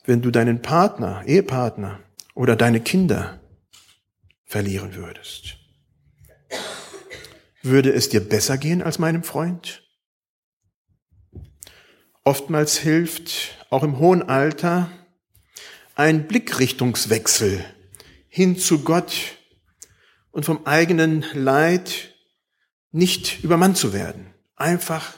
Wenn 0.05 0.21
du 0.21 0.31
deinen 0.31 0.61
Partner, 0.61 1.23
Ehepartner 1.25 1.99
oder 2.35 2.55
deine 2.55 2.79
Kinder 2.79 3.41
verlieren 4.45 4.95
würdest? 4.95 5.57
Würde 7.61 7.91
es 7.91 8.07
dir 8.07 8.21
besser 8.21 8.57
gehen 8.57 8.81
als 8.81 8.97
meinem 8.97 9.23
Freund? 9.23 9.83
Oftmals 12.23 12.77
hilft 12.77 13.65
auch 13.69 13.83
im 13.83 13.99
hohen 13.99 14.23
Alter 14.23 14.89
ein 15.95 16.27
Blickrichtungswechsel 16.27 17.65
hin 18.33 18.57
zu 18.57 18.79
Gott 18.79 19.37
und 20.31 20.43
vom 20.43 20.65
eigenen 20.65 21.23
Leid 21.33 22.15
nicht 22.89 23.43
übermannt 23.43 23.77
zu 23.77 23.93
werden. 23.93 24.33
Einfach 24.55 25.13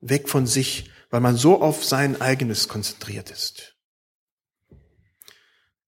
weg 0.00 0.28
von 0.28 0.48
sich, 0.48 0.90
weil 1.10 1.20
man 1.20 1.36
so 1.36 1.62
auf 1.62 1.84
sein 1.84 2.20
eigenes 2.20 2.66
konzentriert 2.66 3.30
ist. 3.30 3.76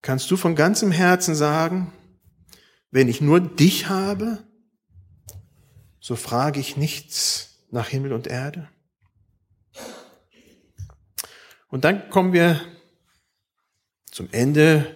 Kannst 0.02 0.30
du 0.30 0.36
von 0.36 0.54
ganzem 0.54 0.92
Herzen 0.92 1.34
sagen, 1.34 1.92
wenn 2.92 3.08
ich 3.08 3.20
nur 3.20 3.40
dich 3.40 3.88
habe, 3.88 4.46
so 5.98 6.14
frage 6.14 6.60
ich 6.60 6.76
nichts 6.76 7.64
nach 7.72 7.88
Himmel 7.88 8.12
und 8.12 8.28
Erde. 8.28 8.68
Und 11.66 11.84
dann 11.84 12.08
kommen 12.08 12.32
wir 12.32 12.60
zum 14.12 14.28
Ende 14.30 14.94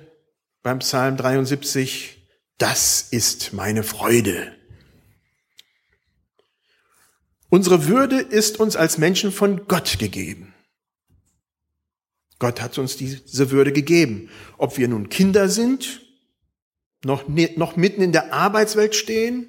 beim 0.62 0.78
Psalm 0.80 1.16
73. 1.16 2.26
Das 2.58 3.02
ist 3.10 3.52
meine 3.52 3.82
Freude. 3.82 4.52
Unsere 7.48 7.86
Würde 7.86 8.18
ist 8.18 8.60
uns 8.60 8.76
als 8.76 8.98
Menschen 8.98 9.30
von 9.30 9.66
Gott 9.66 9.98
gegeben. 9.98 10.54
Gott 12.38 12.60
hat 12.60 12.78
uns 12.78 12.96
diese 12.96 13.50
Würde 13.50 13.72
gegeben. 13.72 14.30
Ob 14.58 14.78
wir 14.78 14.88
nun 14.88 15.08
Kinder 15.10 15.48
sind, 15.48 16.00
noch, 17.04 17.24
noch 17.28 17.76
mitten 17.76 18.02
in 18.02 18.12
der 18.12 18.32
Arbeitswelt 18.32 18.94
stehen 18.94 19.46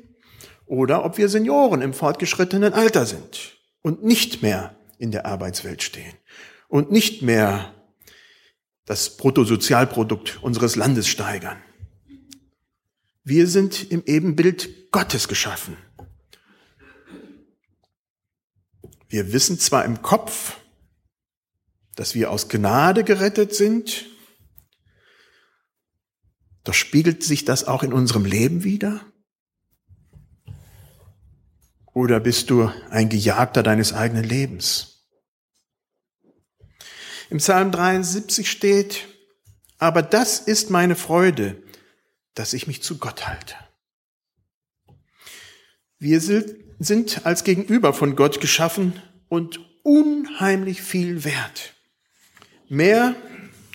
oder 0.65 1.05
ob 1.05 1.17
wir 1.17 1.29
Senioren 1.29 1.81
im 1.81 1.93
fortgeschrittenen 1.93 2.73
Alter 2.73 3.05
sind 3.05 3.57
und 3.81 4.03
nicht 4.03 4.41
mehr 4.41 4.75
in 4.97 5.11
der 5.11 5.25
Arbeitswelt 5.25 5.83
stehen 5.83 6.13
und 6.67 6.91
nicht 6.91 7.21
mehr 7.21 7.73
das 8.85 9.17
Bruttosozialprodukt 9.17 10.41
unseres 10.41 10.75
Landes 10.75 11.07
steigern. 11.07 11.61
Wir 13.23 13.47
sind 13.47 13.91
im 13.91 14.03
Ebenbild 14.05 14.91
Gottes 14.91 15.27
geschaffen. 15.27 15.77
Wir 19.07 19.31
wissen 19.31 19.59
zwar 19.59 19.85
im 19.85 20.01
Kopf, 20.01 20.57
dass 21.95 22.15
wir 22.15 22.31
aus 22.31 22.49
Gnade 22.49 23.03
gerettet 23.03 23.55
sind, 23.55 24.07
doch 26.63 26.73
spiegelt 26.73 27.23
sich 27.23 27.45
das 27.45 27.65
auch 27.65 27.83
in 27.83 27.93
unserem 27.93 28.25
Leben 28.25 28.63
wieder? 28.63 29.05
Oder 31.93 32.19
bist 32.19 32.49
du 32.49 32.71
ein 32.89 33.09
Gejagter 33.09 33.63
deines 33.63 33.93
eigenen 33.93 34.23
Lebens? 34.23 34.92
Im 37.33 37.39
Psalm 37.39 37.71
73 37.71 38.47
steht, 38.47 39.07
aber 39.79 40.03
das 40.03 40.39
ist 40.39 40.69
meine 40.69 40.95
Freude, 40.95 41.63
dass 42.35 42.53
ich 42.53 42.67
mich 42.67 42.83
zu 42.83 42.99
Gott 42.99 43.25
halte. 43.27 43.55
Wir 45.97 46.21
sind 46.21 47.25
als 47.25 47.43
Gegenüber 47.43 47.91
von 47.91 48.15
Gott 48.15 48.39
geschaffen 48.39 49.01
und 49.29 49.59
unheimlich 49.81 50.83
viel 50.83 51.23
wert. 51.23 51.73
Mehr, 52.69 53.15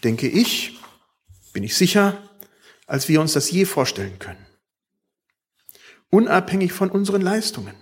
denke 0.05 0.29
ich, 0.29 0.79
bin 1.53 1.65
ich 1.65 1.75
sicher, 1.75 2.31
als 2.87 3.09
wir 3.09 3.21
uns 3.21 3.33
das 3.33 3.51
je 3.51 3.65
vorstellen 3.65 4.21
können. 4.21 4.47
Unabhängig 6.11 6.73
von 6.73 6.93
unseren 6.93 7.23
Leistungen. 7.23 7.75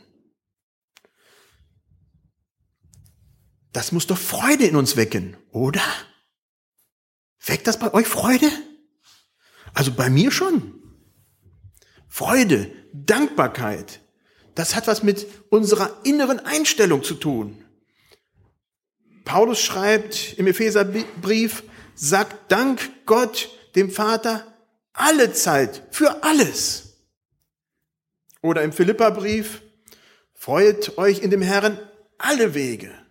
Das 3.77 3.93
muss 3.93 4.07
doch 4.07 4.17
Freude 4.17 4.65
in 4.65 4.75
uns 4.75 4.97
wecken, 4.97 5.37
oder? 5.51 5.83
Weckt 7.45 7.67
das 7.67 7.79
bei 7.79 7.93
euch 7.93 8.07
Freude? 8.07 8.51
Also 9.75 9.93
bei 9.93 10.09
mir 10.09 10.31
schon. 10.31 10.81
Freude, 12.09 12.73
Dankbarkeit, 12.95 14.01
das 14.55 14.75
hat 14.75 14.87
was 14.87 15.03
mit 15.03 15.27
unserer 15.51 15.95
inneren 16.05 16.41
Einstellung 16.41 17.05
zu 17.05 17.17
tun. 17.17 17.67
Paulus 19.27 19.61
schreibt 19.61 20.39
im 20.39 20.47
Epheserbrief, 20.47 21.63
sagt 21.95 22.51
Dank 22.51 22.81
Gott, 23.05 23.51
dem 23.75 23.91
Vater, 23.91 24.57
alle 24.95 25.35
Zeit, 25.35 25.83
für 25.91 26.23
alles. 26.23 26.97
Oder 28.41 28.63
im 28.63 28.73
Philipperbrief, 28.73 29.61
freut 30.33 30.97
euch 30.97 31.19
in 31.19 31.29
dem 31.29 31.43
Herrn 31.43 31.79
alle 32.17 32.55
Wege. 32.55 33.06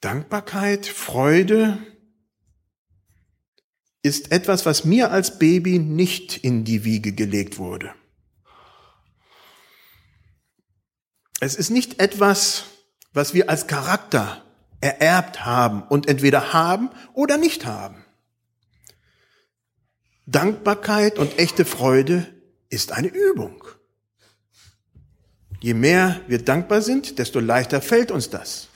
Dankbarkeit, 0.00 0.86
Freude 0.86 1.78
ist 4.02 4.32
etwas, 4.32 4.64
was 4.64 4.84
mir 4.84 5.10
als 5.10 5.38
Baby 5.38 5.78
nicht 5.78 6.38
in 6.38 6.64
die 6.64 6.84
Wiege 6.84 7.12
gelegt 7.12 7.58
wurde. 7.58 7.92
Es 11.40 11.54
ist 11.54 11.70
nicht 11.70 12.00
etwas, 12.00 12.64
was 13.12 13.34
wir 13.34 13.50
als 13.50 13.66
Charakter 13.66 14.44
ererbt 14.80 15.44
haben 15.44 15.82
und 15.82 16.08
entweder 16.08 16.52
haben 16.54 16.90
oder 17.12 17.36
nicht 17.36 17.66
haben. 17.66 18.04
Dankbarkeit 20.24 21.18
und 21.18 21.38
echte 21.38 21.64
Freude 21.64 22.26
ist 22.70 22.92
eine 22.92 23.08
Übung. 23.08 23.64
Je 25.60 25.74
mehr 25.74 26.20
wir 26.26 26.42
dankbar 26.42 26.80
sind, 26.80 27.18
desto 27.18 27.40
leichter 27.40 27.82
fällt 27.82 28.10
uns 28.10 28.30
das. 28.30 28.69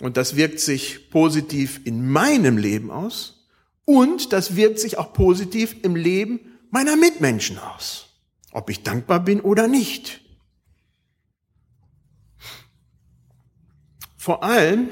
Und 0.00 0.16
das 0.16 0.36
wirkt 0.36 0.60
sich 0.60 1.10
positiv 1.10 1.80
in 1.84 2.10
meinem 2.10 2.58
Leben 2.58 2.90
aus 2.90 3.48
und 3.84 4.32
das 4.32 4.56
wirkt 4.56 4.78
sich 4.78 4.98
auch 4.98 5.12
positiv 5.12 5.76
im 5.82 5.96
Leben 5.96 6.58
meiner 6.70 6.96
Mitmenschen 6.96 7.58
aus. 7.58 8.02
ob 8.52 8.70
ich 8.70 8.82
dankbar 8.82 9.22
bin 9.22 9.42
oder 9.42 9.68
nicht. 9.68 10.22
Vor 14.16 14.42
allem, 14.42 14.88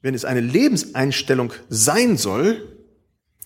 wenn 0.00 0.12
es 0.12 0.24
eine 0.24 0.40
Lebenseinstellung 0.40 1.52
sein 1.68 2.16
soll 2.16 2.76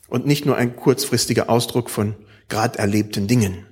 und 0.08 0.26
nicht 0.26 0.46
nur 0.46 0.56
ein 0.56 0.74
kurzfristiger 0.74 1.50
Ausdruck 1.50 1.90
von 1.90 2.16
gerade 2.48 2.78
erlebten 2.78 3.28
Dingen. 3.28 3.66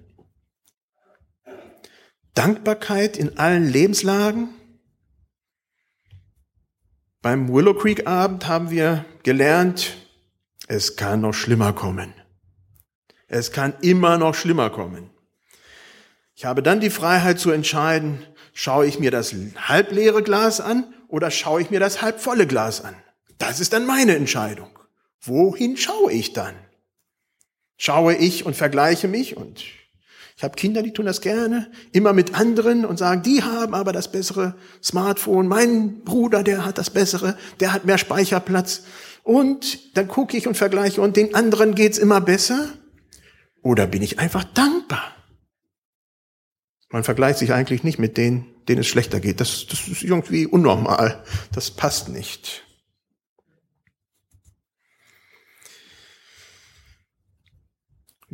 Dankbarkeit 2.34 3.16
in 3.16 3.38
allen 3.38 3.66
Lebenslagen. 3.66 4.50
Beim 7.24 7.50
Willow 7.50 7.72
Creek 7.72 8.06
Abend 8.06 8.48
haben 8.48 8.68
wir 8.68 9.06
gelernt, 9.22 9.96
es 10.68 10.96
kann 10.96 11.22
noch 11.22 11.32
schlimmer 11.32 11.72
kommen. 11.72 12.12
Es 13.28 13.50
kann 13.50 13.72
immer 13.80 14.18
noch 14.18 14.34
schlimmer 14.34 14.68
kommen. 14.68 15.08
Ich 16.34 16.44
habe 16.44 16.62
dann 16.62 16.80
die 16.80 16.90
Freiheit 16.90 17.40
zu 17.40 17.50
entscheiden, 17.50 18.22
schaue 18.52 18.84
ich 18.84 18.98
mir 18.98 19.10
das 19.10 19.34
halbleere 19.56 20.22
Glas 20.22 20.60
an 20.60 20.92
oder 21.08 21.30
schaue 21.30 21.62
ich 21.62 21.70
mir 21.70 21.80
das 21.80 22.02
halbvolle 22.02 22.46
Glas 22.46 22.84
an? 22.84 22.94
Das 23.38 23.58
ist 23.58 23.72
dann 23.72 23.86
meine 23.86 24.16
Entscheidung. 24.16 24.78
Wohin 25.22 25.78
schaue 25.78 26.12
ich 26.12 26.34
dann? 26.34 26.54
Schaue 27.78 28.16
ich 28.16 28.44
und 28.44 28.54
vergleiche 28.54 29.08
mich 29.08 29.34
und 29.34 29.64
ich 30.36 30.42
habe 30.42 30.56
Kinder, 30.56 30.82
die 30.82 30.92
tun 30.92 31.06
das 31.06 31.20
gerne, 31.20 31.70
immer 31.92 32.12
mit 32.12 32.34
anderen 32.34 32.84
und 32.84 32.98
sagen, 32.98 33.22
die 33.22 33.42
haben 33.42 33.74
aber 33.74 33.92
das 33.92 34.10
bessere 34.10 34.56
Smartphone, 34.82 35.46
mein 35.46 36.00
Bruder, 36.00 36.42
der 36.42 36.64
hat 36.64 36.76
das 36.76 36.90
bessere, 36.90 37.36
der 37.60 37.72
hat 37.72 37.84
mehr 37.84 37.98
Speicherplatz. 37.98 38.82
Und 39.22 39.96
dann 39.96 40.08
gucke 40.08 40.36
ich 40.36 40.48
und 40.48 40.56
vergleiche 40.56 41.00
und 41.00 41.16
den 41.16 41.34
anderen 41.34 41.74
geht's 41.74 41.98
immer 41.98 42.20
besser. 42.20 42.68
Oder 43.62 43.86
bin 43.86 44.02
ich 44.02 44.18
einfach 44.18 44.44
dankbar? 44.44 45.14
Man 46.90 47.04
vergleicht 47.04 47.38
sich 47.38 47.52
eigentlich 47.52 47.84
nicht 47.84 47.98
mit 47.98 48.16
denen, 48.16 48.46
denen 48.68 48.80
es 48.80 48.86
schlechter 48.86 49.20
geht. 49.20 49.40
Das, 49.40 49.66
das 49.66 49.88
ist 49.88 50.02
irgendwie 50.02 50.46
unnormal. 50.46 51.24
Das 51.52 51.70
passt 51.70 52.08
nicht. 52.08 52.64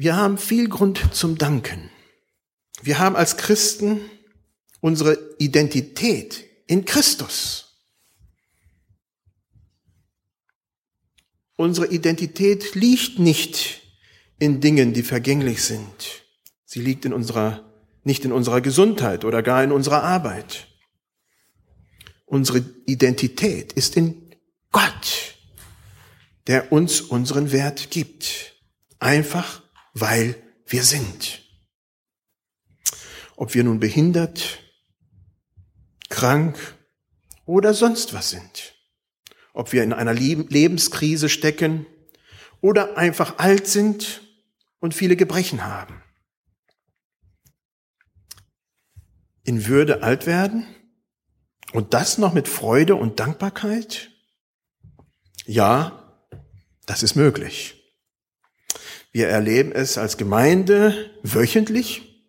Wir 0.00 0.16
haben 0.16 0.38
viel 0.38 0.66
Grund 0.66 1.14
zum 1.14 1.36
Danken. 1.36 1.90
Wir 2.80 2.98
haben 2.98 3.16
als 3.16 3.36
Christen 3.36 4.00
unsere 4.80 5.18
Identität 5.38 6.42
in 6.66 6.86
Christus. 6.86 7.76
Unsere 11.56 11.88
Identität 11.88 12.74
liegt 12.74 13.18
nicht 13.18 13.82
in 14.38 14.62
Dingen, 14.62 14.94
die 14.94 15.02
vergänglich 15.02 15.62
sind. 15.62 16.24
Sie 16.64 16.80
liegt 16.80 17.04
in 17.04 17.12
unserer 17.12 17.70
nicht 18.02 18.24
in 18.24 18.32
unserer 18.32 18.62
Gesundheit 18.62 19.26
oder 19.26 19.42
gar 19.42 19.62
in 19.62 19.70
unserer 19.70 20.02
Arbeit. 20.02 20.66
Unsere 22.24 22.64
Identität 22.86 23.74
ist 23.74 23.98
in 23.98 24.34
Gott, 24.72 25.36
der 26.46 26.72
uns 26.72 27.02
unseren 27.02 27.52
Wert 27.52 27.90
gibt. 27.90 28.54
Einfach 28.98 29.60
weil 29.92 30.36
wir 30.66 30.82
sind. 30.82 31.42
Ob 33.36 33.54
wir 33.54 33.64
nun 33.64 33.80
behindert, 33.80 34.58
krank 36.08 36.76
oder 37.46 37.74
sonst 37.74 38.12
was 38.12 38.30
sind. 38.30 38.74
Ob 39.52 39.72
wir 39.72 39.82
in 39.82 39.92
einer 39.92 40.14
Lebenskrise 40.14 41.28
stecken 41.28 41.86
oder 42.60 42.96
einfach 42.96 43.38
alt 43.38 43.66
sind 43.66 44.22
und 44.78 44.94
viele 44.94 45.16
Gebrechen 45.16 45.64
haben. 45.64 46.02
in 49.50 49.66
Würde 49.66 50.04
alt 50.04 50.26
werden? 50.26 50.64
Und 51.72 51.92
das 51.92 52.18
noch 52.18 52.32
mit 52.32 52.48
Freude 52.48 52.94
und 52.94 53.18
Dankbarkeit? 53.18 54.10
Ja, 55.44 56.24
das 56.86 57.02
ist 57.02 57.16
möglich. 57.16 57.79
Wir 59.12 59.28
erleben 59.28 59.72
es 59.72 59.98
als 59.98 60.16
Gemeinde 60.16 61.10
wöchentlich, 61.22 62.24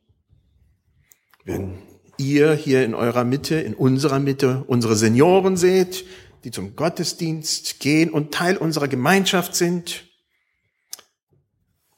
wenn 1.45 1.79
ihr 2.17 2.53
hier 2.53 2.83
in 2.83 2.95
eurer 2.95 3.23
Mitte, 3.23 3.55
in 3.55 3.73
unserer 3.73 4.19
Mitte 4.19 4.63
unsere 4.67 4.95
Senioren 4.95 5.57
seht, 5.57 6.05
die 6.43 6.51
zum 6.51 6.75
Gottesdienst 6.75 7.79
gehen 7.79 8.09
und 8.09 8.33
Teil 8.33 8.57
unserer 8.57 8.87
Gemeinschaft 8.87 9.55
sind. 9.55 10.05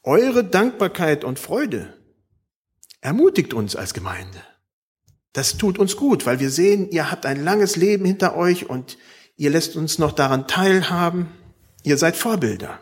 Eure 0.02 0.44
Dankbarkeit 0.44 1.24
und 1.24 1.38
Freude 1.38 1.94
ermutigt 3.00 3.54
uns 3.54 3.76
als 3.76 3.94
Gemeinde. 3.94 4.42
Das 5.32 5.56
tut 5.56 5.78
uns 5.78 5.96
gut, 5.96 6.26
weil 6.26 6.40
wir 6.40 6.50
sehen, 6.50 6.90
ihr 6.90 7.10
habt 7.10 7.24
ein 7.24 7.42
langes 7.42 7.76
Leben 7.76 8.04
hinter 8.04 8.36
euch 8.36 8.68
und 8.68 8.98
ihr 9.36 9.50
lässt 9.50 9.76
uns 9.76 9.98
noch 9.98 10.12
daran 10.12 10.46
teilhaben. 10.46 11.28
Ihr 11.82 11.96
seid 11.96 12.16
Vorbilder. 12.16 12.80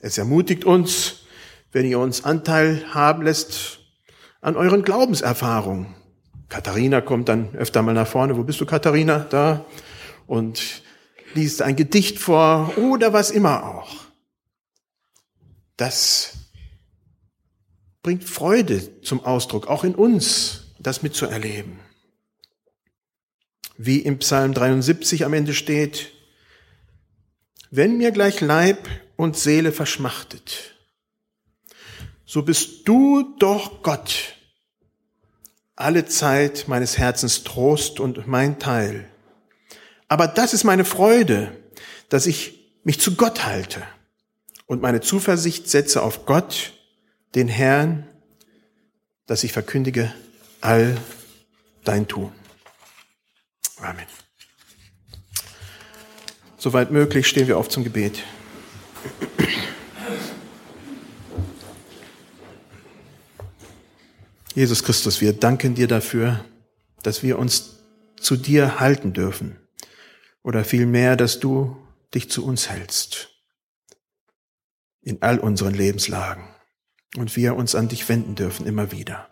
Es 0.00 0.18
ermutigt 0.18 0.64
uns, 0.64 1.20
wenn 1.72 1.86
ihr 1.86 1.98
uns 1.98 2.24
Anteil 2.24 2.84
haben 2.94 3.22
lässt 3.22 3.80
an 4.40 4.56
euren 4.56 4.82
Glaubenserfahrungen. 4.82 5.94
Katharina 6.48 7.00
kommt 7.00 7.28
dann 7.28 7.54
öfter 7.56 7.82
mal 7.82 7.94
nach 7.94 8.06
vorne. 8.06 8.36
Wo 8.36 8.44
bist 8.44 8.60
du, 8.60 8.66
Katharina? 8.66 9.18
Da. 9.18 9.64
Und 10.26 10.82
liest 11.34 11.62
ein 11.62 11.76
Gedicht 11.76 12.18
vor 12.18 12.76
oder 12.78 13.12
was 13.12 13.30
immer 13.30 13.64
auch. 13.64 13.94
Das 15.76 16.34
bringt 18.02 18.24
Freude 18.24 19.02
zum 19.02 19.24
Ausdruck, 19.24 19.66
auch 19.66 19.84
in 19.84 19.94
uns, 19.94 20.74
das 20.78 21.02
mitzuerleben. 21.02 21.78
Wie 23.76 23.98
im 23.98 24.18
Psalm 24.18 24.54
73 24.54 25.24
am 25.24 25.34
Ende 25.34 25.54
steht, 25.54 26.12
wenn 27.70 27.98
mir 27.98 28.10
gleich 28.10 28.40
Leib 28.40 28.88
und 29.16 29.36
Seele 29.36 29.72
verschmachtet, 29.72 30.74
so 32.24 32.42
bist 32.42 32.86
du 32.86 33.34
doch 33.38 33.82
Gott, 33.82 34.34
alle 35.76 36.06
Zeit 36.06 36.66
meines 36.68 36.98
Herzens 36.98 37.44
Trost 37.44 38.00
und 38.00 38.26
mein 38.26 38.58
Teil. 38.58 39.08
Aber 40.08 40.26
das 40.26 40.54
ist 40.54 40.64
meine 40.64 40.84
Freude, 40.84 41.56
dass 42.08 42.26
ich 42.26 42.58
mich 42.84 43.00
zu 43.00 43.14
Gott 43.14 43.44
halte 43.44 43.82
und 44.66 44.82
meine 44.82 45.00
Zuversicht 45.00 45.68
setze 45.68 46.02
auf 46.02 46.26
Gott, 46.26 46.72
den 47.34 47.48
Herrn, 47.48 48.06
dass 49.26 49.44
ich 49.44 49.52
verkündige 49.52 50.12
all 50.60 50.96
dein 51.84 52.08
Tun. 52.08 52.32
Amen. 53.80 54.06
Soweit 56.60 56.90
möglich 56.90 57.28
stehen 57.28 57.46
wir 57.46 57.56
auf 57.56 57.68
zum 57.68 57.84
Gebet. 57.84 58.24
Jesus 64.56 64.82
Christus, 64.82 65.20
wir 65.20 65.34
danken 65.34 65.76
dir 65.76 65.86
dafür, 65.86 66.44
dass 67.04 67.22
wir 67.22 67.38
uns 67.38 67.76
zu 68.20 68.34
dir 68.34 68.80
halten 68.80 69.12
dürfen. 69.12 69.56
Oder 70.42 70.64
vielmehr, 70.64 71.14
dass 71.14 71.38
du 71.38 71.76
dich 72.12 72.28
zu 72.28 72.44
uns 72.44 72.68
hältst. 72.68 73.30
In 75.00 75.22
all 75.22 75.38
unseren 75.38 75.74
Lebenslagen. 75.74 76.42
Und 77.16 77.36
wir 77.36 77.54
uns 77.54 77.76
an 77.76 77.86
dich 77.86 78.08
wenden 78.08 78.34
dürfen 78.34 78.66
immer 78.66 78.90
wieder. 78.90 79.28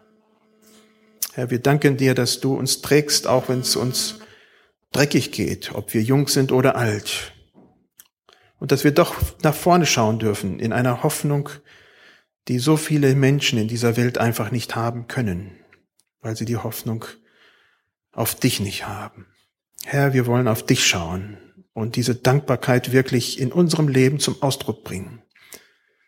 Herr, 1.32 1.50
wir 1.50 1.58
danken 1.58 1.96
dir, 1.96 2.14
dass 2.14 2.38
du 2.38 2.54
uns 2.54 2.82
trägst, 2.82 3.26
auch 3.26 3.48
wenn 3.48 3.60
es 3.60 3.74
uns 3.74 4.20
dreckig 4.96 5.30
geht, 5.30 5.74
ob 5.74 5.92
wir 5.92 6.02
jung 6.02 6.28
sind 6.28 6.52
oder 6.52 6.76
alt. 6.76 7.32
Und 8.58 8.72
dass 8.72 8.84
wir 8.84 8.92
doch 8.92 9.16
nach 9.42 9.54
vorne 9.54 9.84
schauen 9.84 10.18
dürfen 10.18 10.58
in 10.58 10.72
einer 10.72 11.02
Hoffnung, 11.02 11.50
die 12.48 12.58
so 12.58 12.76
viele 12.76 13.14
Menschen 13.14 13.58
in 13.58 13.68
dieser 13.68 13.96
Welt 13.96 14.18
einfach 14.18 14.50
nicht 14.50 14.74
haben 14.74 15.08
können, 15.08 15.58
weil 16.20 16.36
sie 16.36 16.46
die 16.46 16.56
Hoffnung 16.56 17.04
auf 18.12 18.34
dich 18.34 18.60
nicht 18.60 18.86
haben. 18.86 19.26
Herr, 19.84 20.14
wir 20.14 20.26
wollen 20.26 20.48
auf 20.48 20.64
dich 20.64 20.86
schauen 20.86 21.36
und 21.74 21.96
diese 21.96 22.14
Dankbarkeit 22.14 22.92
wirklich 22.92 23.38
in 23.38 23.52
unserem 23.52 23.88
Leben 23.88 24.18
zum 24.18 24.40
Ausdruck 24.42 24.84
bringen. 24.84 25.22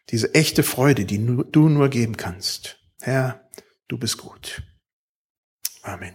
Diese 0.09 0.33
echte 0.35 0.63
Freude, 0.63 1.05
die 1.05 1.19
du 1.19 1.69
nur 1.69 1.91
geben 1.91 2.17
kannst. 2.17 2.79
Herr, 3.03 3.47
du 3.89 3.99
bist 3.99 4.17
gut. 4.17 4.63
Amen. 5.83 6.15